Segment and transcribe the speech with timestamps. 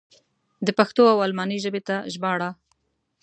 [0.65, 2.49] د پښتو و الماني ژبې ته ژباړه.